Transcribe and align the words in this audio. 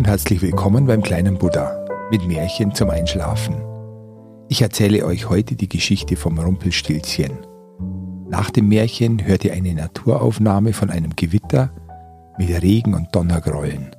und 0.00 0.06
herzlich 0.06 0.40
willkommen 0.40 0.86
beim 0.86 1.02
kleinen 1.02 1.36
Buddha 1.36 1.86
mit 2.10 2.26
Märchen 2.26 2.74
zum 2.74 2.88
Einschlafen. 2.88 3.54
Ich 4.48 4.62
erzähle 4.62 5.04
euch 5.04 5.28
heute 5.28 5.56
die 5.56 5.68
Geschichte 5.68 6.16
vom 6.16 6.38
Rumpelstilzchen. 6.38 7.32
Nach 8.26 8.48
dem 8.48 8.68
Märchen 8.68 9.22
hört 9.22 9.44
ihr 9.44 9.52
eine 9.52 9.74
Naturaufnahme 9.74 10.72
von 10.72 10.88
einem 10.88 11.14
Gewitter 11.16 11.70
mit 12.38 12.48
Regen 12.62 12.94
und 12.94 13.14
Donnergrollen. 13.14 13.94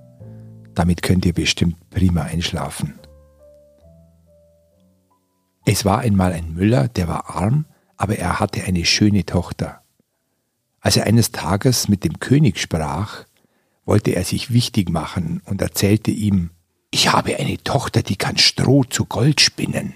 Damit 0.74 1.04
könnt 1.04 1.24
ihr 1.24 1.34
bestimmt 1.34 1.75
prima 1.92 2.24
einschlafen. 2.24 2.96
Es 5.68 5.86
war 5.86 6.00
einmal 6.00 6.33
ein 6.33 6.52
Müller, 6.56 6.88
der 6.88 7.10
war 7.10 7.29
arm, 7.29 7.65
aber 7.96 8.18
er 8.18 8.39
hatte 8.39 8.64
eine 8.64 8.86
schöne 8.86 9.24
Tochter. 9.24 9.83
Als 10.79 10.97
er 10.97 11.06
eines 11.06 11.32
Tages 11.32 11.89
mit 11.89 12.04
dem 12.04 12.18
König 12.18 12.57
sprach, 12.57 13.25
wollte 13.86 14.16
er 14.16 14.24
sich 14.24 14.52
wichtig 14.54 14.90
machen 14.90 15.42
und 15.46 15.62
erzählte 15.62 16.12
ihm, 16.12 16.52
ich 16.92 17.12
habe 17.12 17.38
eine 17.38 17.58
Tochter, 17.64 18.04
die 18.04 18.18
kann 18.18 18.38
Stroh 18.38 18.84
zu 18.84 19.06
Gold 19.06 19.42
spinnen. 19.42 19.94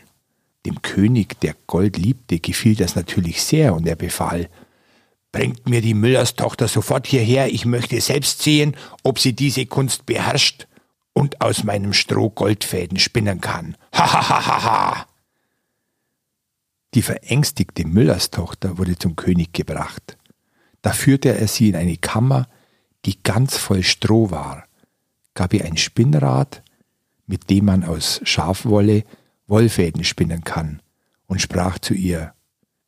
Dem 0.66 0.82
König, 0.82 1.40
der 1.42 1.56
Gold 1.68 1.98
liebte, 1.98 2.40
gefiel 2.40 2.76
das 2.76 2.96
natürlich 2.96 3.44
sehr 3.44 3.76
und 3.76 3.88
er 3.88 3.96
befahl, 3.96 4.50
Bringt 5.36 5.68
mir 5.68 5.82
die 5.82 5.94
Müllerstochter 5.94 6.70
sofort 6.70 7.08
hierher, 7.08 7.52
ich 7.52 7.66
möchte 7.66 8.00
selbst 8.00 8.42
sehen, 8.42 8.78
ob 9.04 9.20
sie 9.20 9.34
diese 9.34 9.66
Kunst 9.66 10.06
beherrscht 10.06 10.66
und 11.12 11.42
aus 11.42 11.66
meinem 11.66 11.92
Stroh 11.92 12.30
Goldfäden 12.30 13.00
spinnen 13.00 13.42
kann. 13.42 13.76
Ha 13.94 14.14
ha 14.14 14.30
ha 14.30 14.46
ha 14.46 14.64
ha! 14.64 15.08
Die 16.94 17.02
verängstigte 17.02 17.86
Müllerstochter 17.86 18.78
wurde 18.78 18.98
zum 18.98 19.18
König 19.18 19.52
gebracht. 19.52 20.18
Da 20.82 20.94
führte 20.94 21.38
er 21.38 21.50
sie 21.50 21.68
in 21.68 21.76
eine 21.76 21.98
Kammer, 21.98 22.48
die 23.06 23.22
ganz 23.22 23.58
voll 23.58 23.84
Stroh 23.84 24.32
war, 24.32 24.66
gab 25.36 25.54
ihr 25.54 25.66
ein 25.66 25.78
Spinnrad, 25.78 26.64
mit 27.28 27.50
dem 27.50 27.66
man 27.66 27.84
aus 27.84 28.20
Schafwolle 28.24 29.04
Wollfäden 29.48 30.04
spinnen 30.04 30.44
kann, 30.44 30.82
und 31.28 31.42
sprach 31.42 31.80
zu 31.80 31.94
ihr, 31.94 32.34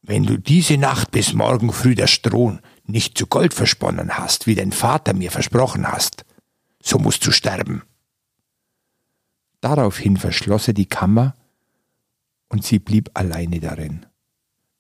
Wenn 0.02 0.24
du 0.24 0.38
diese 0.38 0.78
Nacht 0.78 1.12
bis 1.12 1.34
morgen 1.34 1.72
früh 1.72 1.96
das 1.96 2.12
Stroh 2.12 2.58
nicht 2.86 3.18
zu 3.18 3.28
Gold 3.28 3.54
versponnen 3.54 4.18
hast, 4.18 4.48
wie 4.48 4.56
dein 4.56 4.72
Vater 4.72 5.14
mir 5.14 5.32
versprochen 5.32 5.88
hast, 5.88 6.26
so 6.82 6.98
musst 6.98 7.26
du 7.26 7.32
sterben. 7.32 7.84
Daraufhin 9.62 10.18
verschloss 10.18 10.68
er 10.68 10.74
die 10.74 10.86
Kammer, 10.86 11.36
und 12.50 12.64
sie 12.64 12.80
blieb 12.80 13.12
alleine 13.14 13.60
darin. 13.60 14.06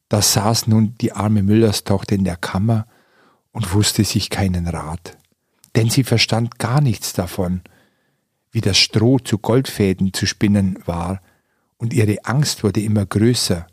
Da 0.08 0.22
saß 0.22 0.68
nun 0.68 0.96
die 1.02 1.12
arme 1.12 1.44
Müllerstochter 1.44 2.16
in 2.16 2.24
der 2.24 2.38
Kammer 2.38 2.88
und 3.52 3.74
wusste 3.74 4.06
sich 4.06 4.30
keinen 4.30 4.68
Rat 4.68 5.18
denn 5.78 5.92
sie 5.92 6.04
verstand 6.04 6.58
gar 6.58 6.82
nichts 6.82 7.14
davon, 7.14 7.62
wie 8.50 8.62
das 8.62 8.80
Stroh 8.80 9.20
zu 9.20 9.38
Goldfäden 9.38 10.12
zu 10.12 10.26
spinnen 10.26 10.80
war, 10.86 11.22
und 11.78 11.94
ihre 11.94 12.26
Angst 12.26 12.64
wurde 12.64 12.82
immer 12.82 13.06
größer, 13.06 13.68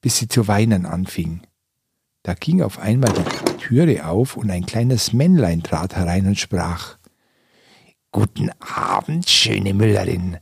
bis 0.00 0.18
sie 0.18 0.28
zu 0.28 0.46
weinen 0.46 0.86
anfing. 0.86 1.42
Da 2.22 2.34
ging 2.34 2.62
auf 2.62 2.78
einmal 2.78 3.12
die 3.12 3.56
Türe 3.56 4.06
auf 4.06 4.36
und 4.36 4.52
ein 4.52 4.66
kleines 4.66 5.12
Männlein 5.12 5.64
trat 5.64 5.96
herein 5.96 6.28
und 6.28 6.38
sprach 6.38 6.96
Guten 8.12 8.50
Abend, 8.60 9.28
schöne 9.28 9.74
Müllerin. 9.74 10.38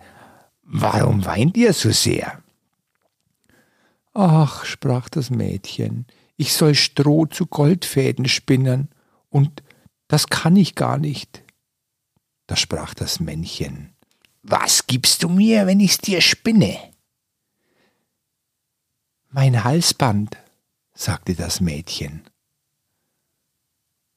Warum 0.65 1.25
weint 1.25 1.57
ihr 1.57 1.73
so 1.73 1.93
sehr? 1.93 2.43
Ach, 4.13 4.67
sprach 4.67 5.09
das 5.09 5.31
Mädchen, 5.31 6.05
ich 6.37 6.53
soll 6.53 6.75
Stroh 6.75 7.25
zu 7.25 7.47
Goldfäden 7.47 8.29
spinnen, 8.29 8.91
und 9.31 9.63
das 10.09 10.29
kann 10.29 10.57
ich 10.57 10.75
gar 10.75 10.99
nicht. 10.99 11.43
Da 12.47 12.57
sprach 12.57 12.95
das 12.95 13.21
Männchen, 13.21 13.95
Was 14.43 14.87
gibst 14.87 15.23
du 15.23 15.29
mir, 15.29 15.67
wenn 15.67 15.81
ich's 15.81 15.99
dir 15.99 16.21
spinne? 16.21 16.79
Mein 19.29 19.65
Halsband, 19.65 20.37
sagte 20.95 21.35
das 21.35 21.61
Mädchen. 21.61 22.23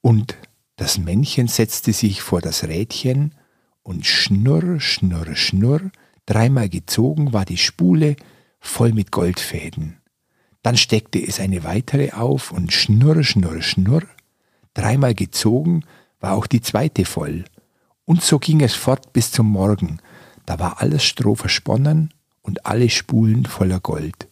Und 0.01 0.37
das 0.75 0.97
Männchen 0.97 1.47
setzte 1.47 1.91
sich 1.91 2.21
vor 2.21 2.41
das 2.41 2.63
Rädchen 2.63 3.35
und 3.83 4.05
schnurr, 4.05 4.79
schnurr, 4.79 5.35
schnurr, 5.35 5.91
dreimal 6.25 6.69
gezogen 6.69 7.33
war 7.33 7.43
die 7.43 7.57
Spule 7.57 8.15
voll 8.59 8.93
mit 8.93 9.11
Goldfäden. 9.11 9.99
Dann 10.61 10.77
steckte 10.77 11.19
es 11.19 11.39
eine 11.39 11.63
weitere 11.63 12.11
auf 12.11 12.51
und 12.51 12.71
schnurr, 12.71 13.23
schnurr, 13.23 13.61
schnurr, 13.61 14.03
Dreimal 14.79 15.13
gezogen 15.13 15.83
war 16.21 16.37
auch 16.37 16.47
die 16.47 16.61
zweite 16.61 17.03
voll. 17.03 17.43
Und 18.05 18.23
so 18.23 18.39
ging 18.39 18.61
es 18.61 18.75
fort 18.75 19.11
bis 19.11 19.29
zum 19.29 19.47
Morgen. 19.47 19.99
Da 20.45 20.57
war 20.57 20.81
alles 20.81 21.03
Stroh 21.03 21.35
versponnen 21.35 22.13
und 22.41 22.65
alle 22.65 22.89
Spulen 22.89 23.45
voller 23.45 23.81
Gold. 23.81 24.29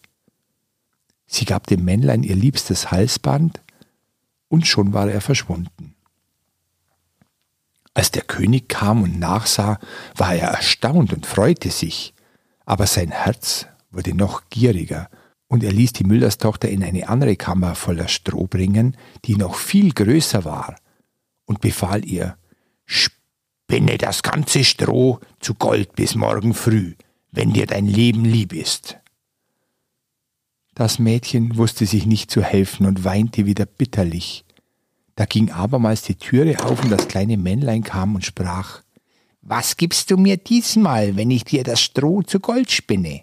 Sie 1.26 1.44
gab 1.44 1.66
dem 1.66 1.84
Männlein 1.84 2.22
ihr 2.22 2.34
liebstes 2.34 2.90
Halsband, 2.90 3.60
und 4.48 4.66
schon 4.66 4.94
war 4.94 5.10
er 5.10 5.20
verschwunden. 5.20 5.94
Als 7.92 8.10
der 8.10 8.22
König 8.22 8.70
kam 8.70 9.02
und 9.02 9.18
nachsah, 9.18 9.78
war 10.16 10.34
er 10.34 10.48
erstaunt 10.48 11.12
und 11.12 11.26
freute 11.26 11.68
sich, 11.68 12.14
aber 12.64 12.86
sein 12.86 13.10
Herz 13.10 13.66
wurde 13.90 14.14
noch 14.14 14.48
gieriger, 14.48 15.10
und 15.48 15.64
er 15.64 15.72
ließ 15.72 15.94
die 15.94 16.04
Müllerstochter 16.04 16.68
in 16.68 16.84
eine 16.84 17.08
andere 17.08 17.36
Kammer 17.36 17.74
voller 17.74 18.08
Stroh 18.08 18.46
bringen, 18.46 18.96
die 19.24 19.36
noch 19.36 19.56
viel 19.56 19.92
größer 19.92 20.44
war, 20.44 20.76
und 21.46 21.60
befahl 21.60 22.04
ihr, 22.04 22.36
Spinne 22.84 23.98
das 23.98 24.22
ganze 24.22 24.64
Stroh 24.64 25.20
zu 25.40 25.54
Gold 25.54 25.94
bis 25.94 26.14
morgen 26.14 26.54
früh, 26.54 26.94
wenn 27.32 27.52
dir 27.52 27.66
dein 27.66 27.86
Leben 27.86 28.24
lieb 28.24 28.52
ist. 28.52 28.98
Das 30.74 30.98
Mädchen 30.98 31.56
wusste 31.56 31.86
sich 31.86 32.06
nicht 32.06 32.30
zu 32.30 32.42
helfen 32.42 32.86
und 32.86 33.04
weinte 33.04 33.46
wieder 33.46 33.66
bitterlich. 33.66 34.44
Da 35.16 35.24
ging 35.24 35.50
abermals 35.50 36.02
die 36.02 36.14
Türe 36.14 36.62
auf 36.64 36.84
und 36.84 36.90
das 36.90 37.08
kleine 37.08 37.36
Männlein 37.36 37.82
kam 37.82 38.14
und 38.14 38.24
sprach, 38.24 38.82
Was 39.40 39.76
gibst 39.76 40.10
du 40.10 40.16
mir 40.16 40.36
diesmal, 40.36 41.16
wenn 41.16 41.30
ich 41.30 41.44
dir 41.44 41.64
das 41.64 41.80
Stroh 41.80 42.22
zu 42.22 42.38
Gold 42.38 42.70
spinne? 42.70 43.22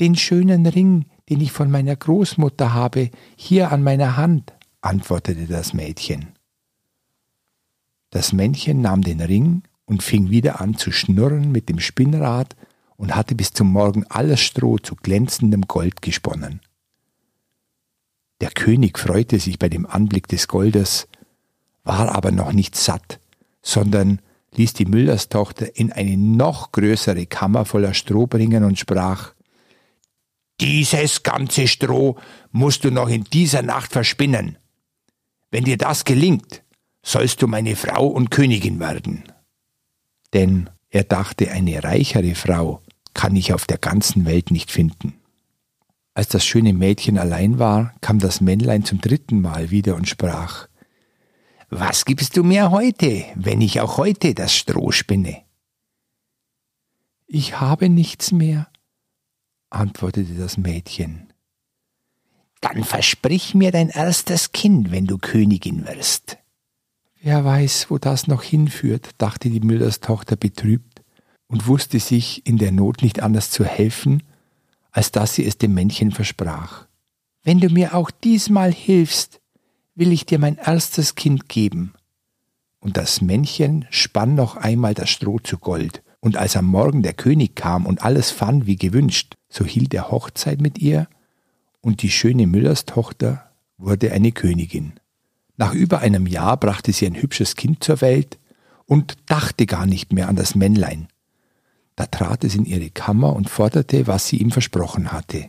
Den 0.00 0.16
schönen 0.16 0.66
Ring, 0.66 1.06
den 1.28 1.40
ich 1.40 1.52
von 1.52 1.70
meiner 1.70 1.96
Großmutter 1.96 2.72
habe, 2.72 3.10
hier 3.36 3.72
an 3.72 3.82
meiner 3.82 4.16
Hand, 4.16 4.52
antwortete 4.80 5.46
das 5.46 5.72
Mädchen. 5.72 6.32
Das 8.10 8.32
Männchen 8.32 8.80
nahm 8.80 9.02
den 9.02 9.20
Ring 9.20 9.62
und 9.86 10.02
fing 10.02 10.30
wieder 10.30 10.60
an 10.60 10.76
zu 10.76 10.92
schnurren 10.92 11.52
mit 11.52 11.68
dem 11.68 11.80
Spinnrad 11.80 12.56
und 12.96 13.14
hatte 13.14 13.34
bis 13.34 13.52
zum 13.52 13.70
Morgen 13.72 14.04
alles 14.08 14.40
Stroh 14.40 14.78
zu 14.78 14.96
glänzendem 14.96 15.62
Gold 15.62 16.02
gesponnen. 16.02 16.60
Der 18.40 18.50
König 18.50 18.98
freute 18.98 19.38
sich 19.38 19.58
bei 19.58 19.68
dem 19.68 19.86
Anblick 19.86 20.28
des 20.28 20.48
Goldes, 20.48 21.08
war 21.84 22.14
aber 22.14 22.32
noch 22.32 22.52
nicht 22.52 22.76
satt, 22.76 23.20
sondern 23.62 24.20
ließ 24.54 24.74
die 24.74 24.86
Müllerstochter 24.86 25.76
in 25.76 25.92
eine 25.92 26.16
noch 26.16 26.72
größere 26.72 27.26
Kammer 27.26 27.64
voller 27.64 27.94
Stroh 27.94 28.26
bringen 28.26 28.64
und 28.64 28.78
sprach 28.78 29.32
dieses 30.62 31.24
ganze 31.24 31.66
Stroh 31.66 32.16
musst 32.52 32.84
du 32.84 32.92
noch 32.92 33.08
in 33.08 33.24
dieser 33.24 33.62
Nacht 33.62 33.92
verspinnen. 33.92 34.58
Wenn 35.50 35.64
dir 35.64 35.76
das 35.76 36.04
gelingt, 36.04 36.62
sollst 37.02 37.42
du 37.42 37.48
meine 37.48 37.74
Frau 37.74 38.06
und 38.06 38.30
Königin 38.30 38.78
werden. 38.78 39.24
Denn 40.32 40.70
er 40.88 41.02
dachte, 41.02 41.50
eine 41.50 41.82
reichere 41.82 42.36
Frau 42.36 42.80
kann 43.12 43.34
ich 43.34 43.52
auf 43.52 43.66
der 43.66 43.78
ganzen 43.78 44.24
Welt 44.24 44.52
nicht 44.52 44.70
finden. 44.70 45.14
Als 46.14 46.28
das 46.28 46.44
schöne 46.44 46.72
Mädchen 46.72 47.18
allein 47.18 47.58
war, 47.58 47.94
kam 48.00 48.20
das 48.20 48.40
Männlein 48.40 48.84
zum 48.84 49.00
dritten 49.00 49.40
Mal 49.40 49.70
wieder 49.70 49.96
und 49.96 50.08
sprach 50.08 50.68
Was 51.70 52.04
gibst 52.04 52.36
du 52.36 52.44
mir 52.44 52.70
heute, 52.70 53.24
wenn 53.34 53.60
ich 53.60 53.80
auch 53.80 53.96
heute 53.96 54.34
das 54.34 54.54
Stroh 54.54 54.92
spinne? 54.92 55.42
Ich 57.26 57.60
habe 57.60 57.88
nichts 57.88 58.30
mehr, 58.30 58.68
antwortete 59.74 60.34
das 60.34 60.56
Mädchen. 60.56 61.32
Dann 62.60 62.84
versprich 62.84 63.54
mir 63.54 63.72
dein 63.72 63.88
erstes 63.88 64.52
Kind, 64.52 64.92
wenn 64.92 65.06
du 65.06 65.18
Königin 65.18 65.86
wirst. 65.86 66.38
Wer 67.20 67.44
weiß, 67.44 67.86
wo 67.88 67.98
das 67.98 68.26
noch 68.26 68.42
hinführt, 68.42 69.10
dachte 69.18 69.50
die 69.50 69.60
Müllerstochter 69.60 70.36
betrübt 70.36 71.02
und 71.46 71.66
wusste 71.66 72.00
sich 72.00 72.46
in 72.46 72.58
der 72.58 72.72
Not 72.72 73.02
nicht 73.02 73.20
anders 73.20 73.50
zu 73.50 73.64
helfen, 73.64 74.22
als 74.90 75.12
dass 75.12 75.34
sie 75.34 75.46
es 75.46 75.58
dem 75.58 75.74
Männchen 75.74 76.12
versprach. 76.12 76.86
Wenn 77.42 77.60
du 77.60 77.68
mir 77.68 77.94
auch 77.94 78.10
diesmal 78.10 78.72
hilfst, 78.72 79.40
will 79.94 80.12
ich 80.12 80.26
dir 80.26 80.38
mein 80.38 80.56
erstes 80.56 81.14
Kind 81.14 81.48
geben. 81.48 81.94
Und 82.80 82.96
das 82.96 83.20
Männchen 83.20 83.86
spann 83.90 84.34
noch 84.34 84.56
einmal 84.56 84.94
das 84.94 85.10
Stroh 85.10 85.38
zu 85.38 85.58
Gold, 85.58 86.02
und 86.22 86.36
als 86.36 86.56
am 86.56 86.64
Morgen 86.66 87.02
der 87.02 87.12
König 87.12 87.56
kam 87.56 87.84
und 87.84 88.02
alles 88.02 88.30
fand 88.30 88.66
wie 88.66 88.76
gewünscht, 88.76 89.34
so 89.50 89.66
hielt 89.66 89.92
er 89.92 90.10
Hochzeit 90.10 90.62
mit 90.62 90.78
ihr, 90.78 91.08
und 91.80 92.00
die 92.02 92.10
schöne 92.10 92.46
Müllerstochter 92.46 93.50
wurde 93.76 94.12
eine 94.12 94.30
Königin. 94.32 94.94
Nach 95.56 95.74
über 95.74 95.98
einem 95.98 96.26
Jahr 96.26 96.56
brachte 96.56 96.92
sie 96.92 97.06
ein 97.06 97.20
hübsches 97.20 97.56
Kind 97.56 97.84
zur 97.84 98.00
Welt, 98.00 98.38
und 98.86 99.16
dachte 99.26 99.66
gar 99.66 99.86
nicht 99.86 100.12
mehr 100.12 100.28
an 100.28 100.36
das 100.36 100.54
Männlein. 100.54 101.08
Da 101.96 102.06
trat 102.06 102.44
es 102.44 102.54
in 102.54 102.64
ihre 102.64 102.90
Kammer 102.90 103.34
und 103.34 103.48
forderte, 103.48 104.06
was 104.06 104.28
sie 104.28 104.36
ihm 104.36 104.50
versprochen 104.50 105.12
hatte. 105.12 105.48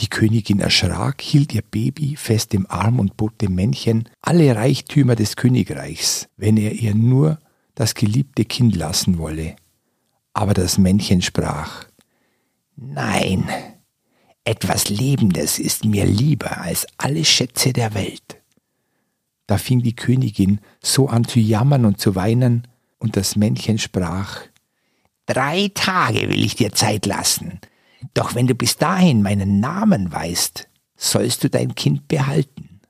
Die 0.00 0.08
Königin 0.08 0.60
erschrak, 0.60 1.22
hielt 1.22 1.54
ihr 1.54 1.62
Baby 1.62 2.16
fest 2.16 2.54
im 2.54 2.66
Arm 2.68 2.98
und 2.98 3.16
bot 3.16 3.40
dem 3.40 3.54
Männchen 3.54 4.08
alle 4.20 4.54
Reichtümer 4.54 5.16
des 5.16 5.36
Königreichs, 5.36 6.28
wenn 6.36 6.56
er 6.56 6.72
ihr 6.72 6.94
nur 6.94 7.38
das 7.74 7.94
geliebte 7.94 8.44
Kind 8.44 8.76
lassen 8.76 9.18
wolle. 9.18 9.56
Aber 10.36 10.52
das 10.52 10.76
Männchen 10.76 11.22
sprach 11.22 11.86
Nein, 12.76 13.48
etwas 14.44 14.90
Lebendes 14.90 15.58
ist 15.58 15.86
mir 15.86 16.04
lieber 16.04 16.60
als 16.60 16.86
alle 16.98 17.24
Schätze 17.24 17.72
der 17.72 17.94
Welt. 17.94 18.42
Da 19.46 19.56
fing 19.56 19.80
die 19.80 19.96
Königin 19.96 20.60
so 20.82 21.08
an 21.08 21.24
zu 21.24 21.40
jammern 21.40 21.86
und 21.86 21.98
zu 22.00 22.16
weinen, 22.16 22.68
und 22.98 23.16
das 23.16 23.36
Männchen 23.36 23.78
sprach 23.78 24.42
Drei 25.24 25.70
Tage 25.72 26.28
will 26.28 26.44
ich 26.44 26.54
dir 26.54 26.72
Zeit 26.72 27.06
lassen, 27.06 27.58
doch 28.12 28.34
wenn 28.34 28.46
du 28.46 28.54
bis 28.54 28.76
dahin 28.76 29.22
meinen 29.22 29.58
Namen 29.58 30.12
weißt, 30.12 30.68
sollst 30.96 31.44
du 31.44 31.48
dein 31.48 31.74
Kind 31.74 32.08
behalten. 32.08 32.80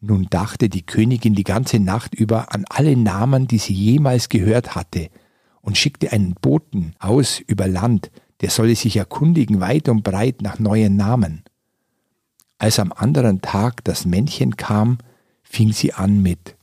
Nun 0.00 0.26
dachte 0.28 0.68
die 0.68 0.84
Königin 0.84 1.36
die 1.36 1.44
ganze 1.44 1.78
Nacht 1.78 2.16
über 2.16 2.52
an 2.52 2.64
alle 2.68 2.96
Namen, 2.96 3.46
die 3.46 3.58
sie 3.58 3.74
jemals 3.74 4.28
gehört 4.28 4.74
hatte, 4.74 5.10
und 5.64 5.78
schickte 5.78 6.12
einen 6.12 6.34
Boten 6.34 6.94
aus 6.98 7.40
über 7.40 7.66
Land, 7.66 8.10
der 8.40 8.50
solle 8.50 8.76
sich 8.76 8.96
erkundigen 8.96 9.60
weit 9.60 9.88
und 9.88 10.02
breit 10.02 10.42
nach 10.42 10.58
neuen 10.58 10.96
Namen. 10.96 11.42
Als 12.58 12.78
am 12.78 12.92
anderen 12.92 13.40
Tag 13.40 13.82
das 13.84 14.04
Männchen 14.04 14.56
kam, 14.56 14.98
fing 15.42 15.72
sie 15.72 15.92
an 15.92 16.22
mit 16.22 16.56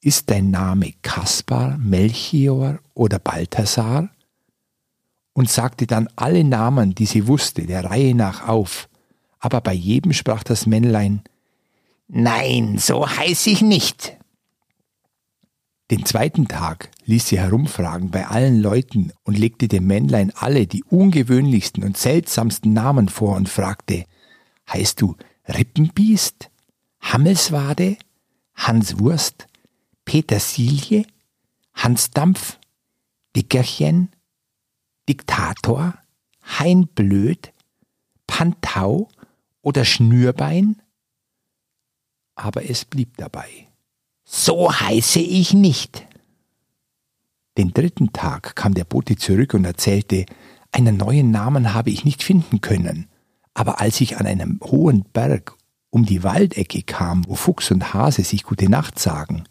Ist 0.00 0.30
dein 0.30 0.50
Name 0.50 0.92
Kaspar, 1.02 1.78
Melchior 1.78 2.80
oder 2.94 3.18
Balthasar? 3.18 4.10
und 5.34 5.48
sagte 5.48 5.86
dann 5.86 6.08
alle 6.16 6.44
Namen, 6.44 6.94
die 6.94 7.06
sie 7.06 7.26
wusste, 7.26 7.66
der 7.66 7.84
Reihe 7.84 8.14
nach 8.14 8.48
auf. 8.48 8.88
Aber 9.38 9.60
bei 9.60 9.72
jedem 9.72 10.12
sprach 10.12 10.42
das 10.42 10.66
Männlein 10.66 11.22
Nein, 12.08 12.76
so 12.78 13.08
heiß 13.08 13.46
ich 13.46 13.62
nicht. 13.62 14.18
Den 15.92 16.06
zweiten 16.06 16.48
Tag 16.48 16.90
ließ 17.04 17.26
sie 17.26 17.38
herumfragen 17.38 18.10
bei 18.10 18.26
allen 18.26 18.62
Leuten 18.62 19.12
und 19.24 19.38
legte 19.38 19.68
dem 19.68 19.86
Männlein 19.86 20.32
alle 20.34 20.66
die 20.66 20.82
ungewöhnlichsten 20.84 21.84
und 21.84 21.98
seltsamsten 21.98 22.72
Namen 22.72 23.10
vor 23.10 23.36
und 23.36 23.50
fragte 23.50 24.06
Heißt 24.72 25.02
du 25.02 25.18
Rippenbiest, 25.46 26.50
Hammelswade, 27.02 27.98
Hans 28.54 29.00
Wurst, 29.00 29.46
Petersilie, 30.06 31.04
Hans 31.74 32.10
Dampf, 32.10 32.58
Dickerchen, 33.36 34.12
Diktator, 35.10 35.98
Hein 36.58 36.88
Blöd, 36.94 37.52
Pantau 38.26 39.10
oder 39.60 39.84
Schnürbein? 39.84 40.80
Aber 42.34 42.64
es 42.64 42.86
blieb 42.86 43.18
dabei. 43.18 43.68
So 44.24 44.72
heiße 44.72 45.20
ich 45.20 45.52
nicht. 45.52 46.06
Den 47.58 47.72
dritten 47.72 48.12
Tag 48.12 48.56
kam 48.56 48.74
der 48.74 48.84
Bote 48.84 49.16
zurück 49.16 49.54
und 49.54 49.64
erzählte, 49.64 50.24
einen 50.70 50.96
neuen 50.96 51.30
Namen 51.30 51.74
habe 51.74 51.90
ich 51.90 52.04
nicht 52.04 52.22
finden 52.22 52.60
können. 52.60 53.08
Aber 53.54 53.80
als 53.80 54.00
ich 54.00 54.16
an 54.16 54.26
einem 54.26 54.58
hohen 54.62 55.04
Berg 55.12 55.54
um 55.90 56.06
die 56.06 56.22
Waldecke 56.22 56.82
kam, 56.82 57.26
wo 57.28 57.34
Fuchs 57.34 57.70
und 57.70 57.92
Hase 57.92 58.24
sich 58.24 58.44
gute 58.44 58.70
Nacht 58.70 58.98
sagen, 58.98 59.44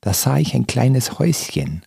da 0.00 0.14
sah 0.14 0.38
ich 0.38 0.54
ein 0.54 0.66
kleines 0.66 1.18
Häuschen, 1.18 1.82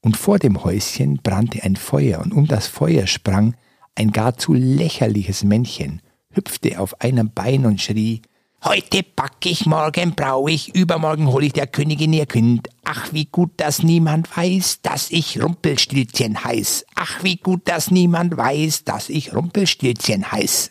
und 0.00 0.16
vor 0.16 0.38
dem 0.38 0.64
Häuschen 0.64 1.20
brannte 1.22 1.62
ein 1.62 1.76
Feuer, 1.76 2.20
und 2.20 2.32
um 2.32 2.46
das 2.46 2.66
Feuer 2.66 3.06
sprang 3.06 3.54
ein 3.94 4.10
gar 4.10 4.36
zu 4.36 4.54
lächerliches 4.54 5.44
Männchen, 5.44 6.00
hüpfte 6.30 6.78
auf 6.80 7.00
einem 7.00 7.30
Bein 7.30 7.66
und 7.66 7.80
schrie 7.80 8.22
Heute 8.64 9.02
back 9.02 9.44
ich, 9.44 9.66
morgen 9.66 10.14
brau 10.14 10.48
ich, 10.48 10.74
übermorgen 10.74 11.26
hol 11.26 11.44
ich 11.44 11.52
der 11.52 11.66
Königin 11.66 12.14
ihr 12.14 12.24
Kind. 12.24 12.70
Ach, 12.82 13.12
wie 13.12 13.26
gut, 13.26 13.50
dass 13.58 13.82
niemand 13.82 14.34
weiß, 14.34 14.80
dass 14.80 15.10
ich 15.10 15.42
Rumpelstilzchen 15.42 16.42
heiß. 16.42 16.86
Ach, 16.94 17.22
wie 17.22 17.36
gut, 17.36 17.68
dass 17.68 17.90
niemand 17.90 18.38
weiß, 18.38 18.84
dass 18.84 19.10
ich 19.10 19.34
Rumpelstilzchen 19.34 20.32
heiß. 20.32 20.70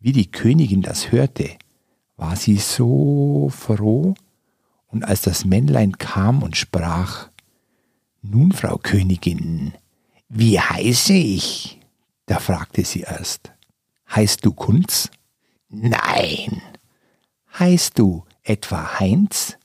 Wie 0.00 0.10
die 0.10 0.28
Königin 0.28 0.82
das 0.82 1.12
hörte, 1.12 1.50
war 2.16 2.34
sie 2.34 2.56
so 2.56 3.48
froh, 3.56 4.14
und 4.88 5.04
als 5.04 5.22
das 5.22 5.44
Männlein 5.44 5.98
kam 5.98 6.42
und 6.42 6.56
sprach, 6.56 7.28
nun, 8.22 8.50
Frau 8.50 8.76
Königin, 8.76 9.74
wie 10.28 10.58
heiße 10.58 11.12
ich? 11.12 11.78
Da 12.26 12.40
fragte 12.40 12.84
sie 12.84 13.02
erst. 13.02 13.52
Heißt 14.10 14.44
du 14.44 14.52
Kunz? 14.52 15.12
Nein. 15.74 16.62
Heißt 17.58 17.98
du 17.98 18.24
etwa 18.42 19.00
Heinz? 19.00 19.56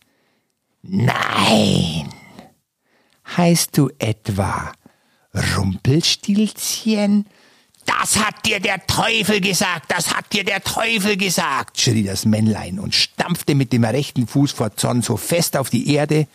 Nein. 0.81 2.09
Heißt 3.37 3.77
du 3.77 3.89
etwa 3.99 4.71
Rumpelstilzchen? 5.55 7.25
Das 7.85 8.17
hat 8.17 8.45
dir 8.45 8.59
der 8.59 8.85
Teufel 8.85 9.41
gesagt, 9.41 9.91
das 9.91 10.13
hat 10.13 10.31
dir 10.33 10.43
der 10.43 10.63
Teufel 10.63 11.17
gesagt, 11.17 11.79
schrie 11.79 12.03
das 12.03 12.25
Männlein 12.25 12.79
und 12.79 12.93
stampfte 12.93 13.55
mit 13.55 13.73
dem 13.73 13.83
rechten 13.83 14.27
Fuß 14.27 14.51
vor 14.51 14.75
Zorn 14.75 15.01
so 15.01 15.17
fest 15.17 15.57
auf 15.57 15.69
die 15.69 15.93
Erde, 15.93 16.27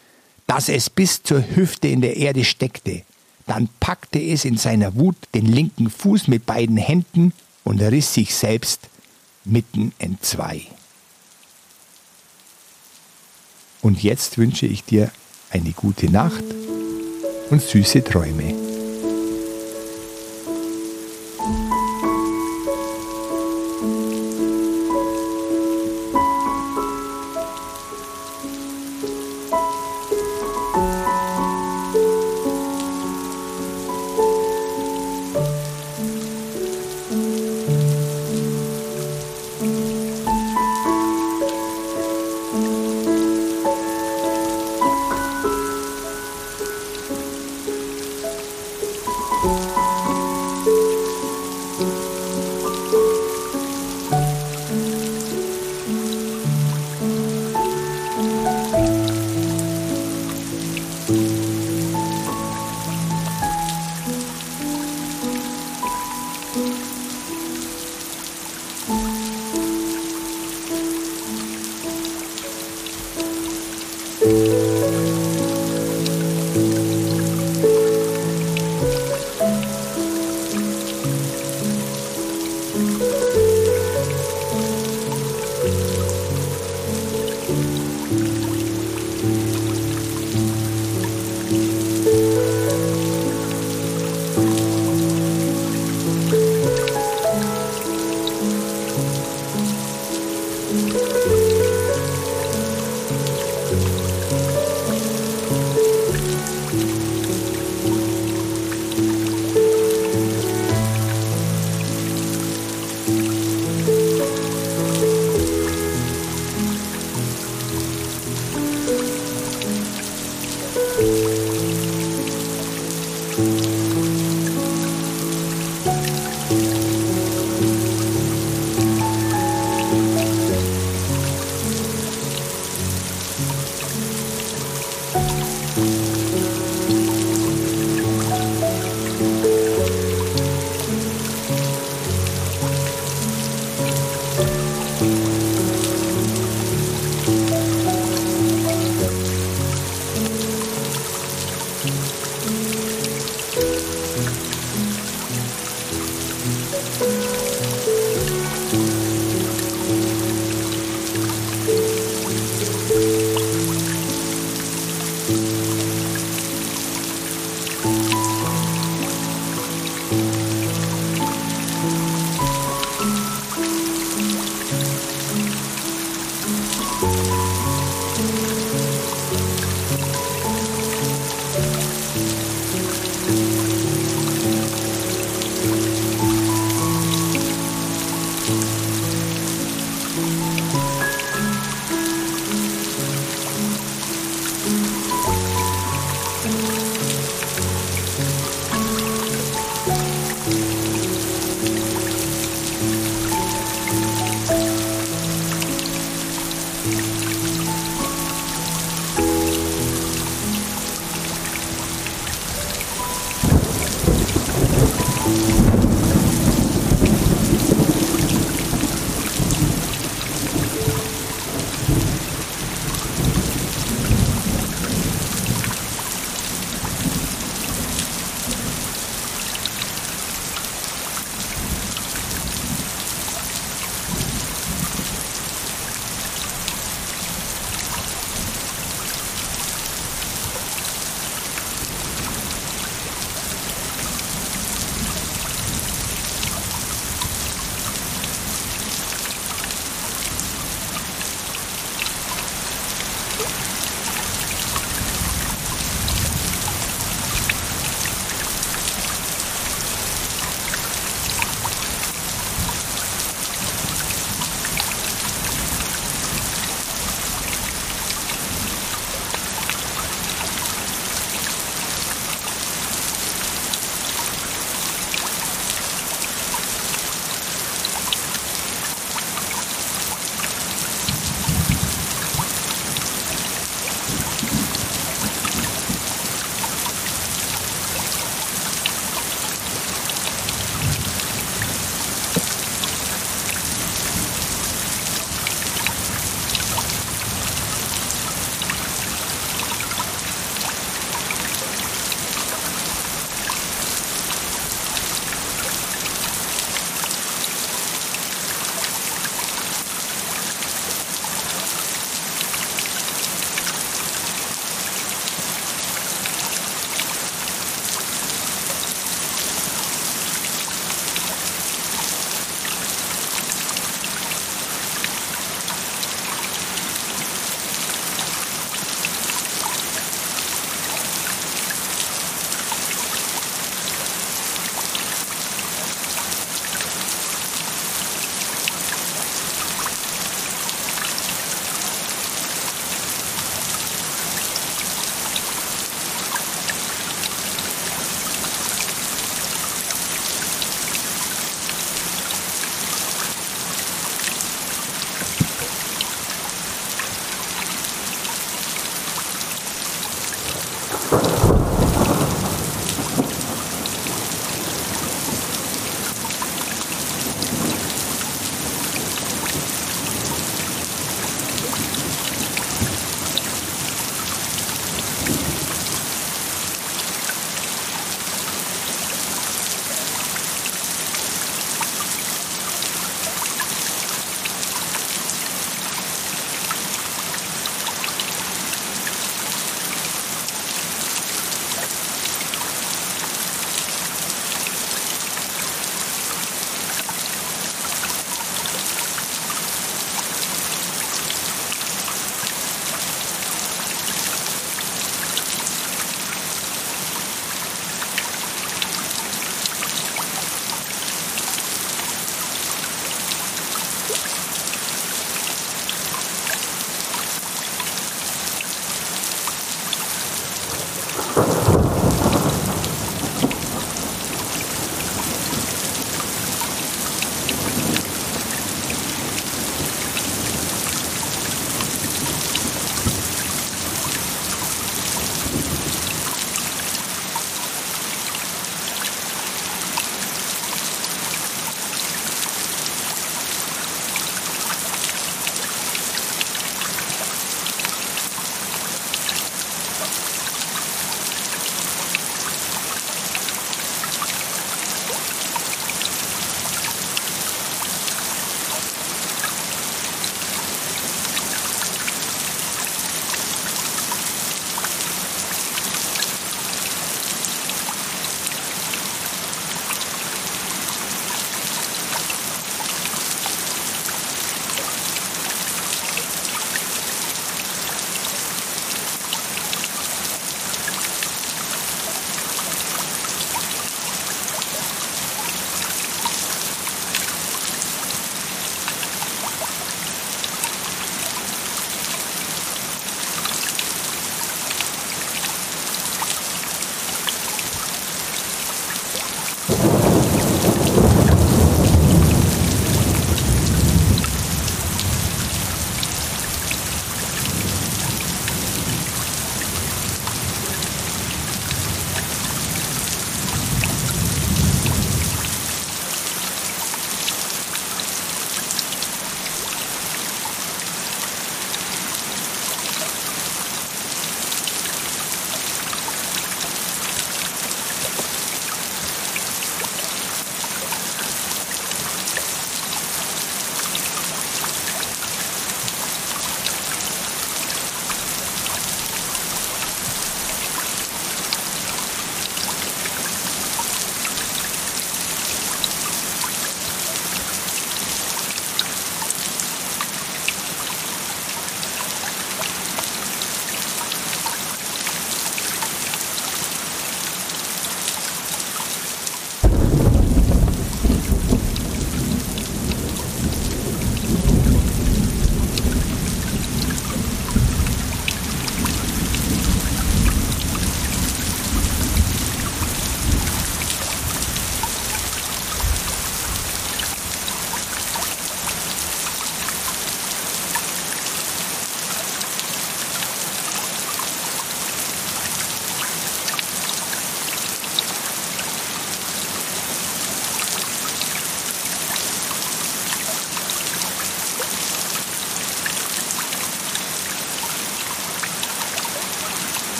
dass 0.47 0.69
es 0.69 0.91
bis 0.91 1.23
zur 1.23 1.45
Hüfte 1.55 1.89
in 1.89 2.01
der 2.01 2.17
Erde 2.17 2.45
steckte. 2.45 3.03
Dann 3.47 3.69
packte 3.81 4.21
es 4.21 4.45
in 4.45 4.57
seiner 4.57 4.97
Wut 4.97 5.17
den 5.35 5.47
linken 5.47 5.91
Fuß 5.91 6.29
mit 6.29 6.47
beiden 6.47 6.77
Händen 6.77 7.33
und 7.63 7.81
riss 7.81 8.15
sich 8.15 8.35
selbst 8.35 8.89
mitten 9.45 9.93
entzwei. 9.99 10.67
Und 13.83 14.03
jetzt 14.03 14.39
wünsche 14.39 14.67
ich 14.67 14.85
dir 14.85 15.11
eine 15.51 15.73
gute 15.73 16.11
Nacht 16.11 16.45
und 17.51 17.61
süße 17.61 18.03
Träume. 18.03 18.64